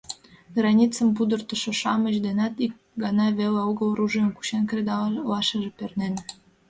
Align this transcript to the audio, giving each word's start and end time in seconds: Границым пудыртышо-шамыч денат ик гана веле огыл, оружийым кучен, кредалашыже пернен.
Границым 0.57 1.07
пудыртышо-шамыч 1.15 2.15
денат 2.25 2.55
ик 2.65 2.73
гана 3.03 3.25
веле 3.37 3.61
огыл, 3.69 3.87
оружийым 3.93 4.31
кучен, 4.35 4.63
кредалашыже 4.69 5.69
пернен. 5.77 6.13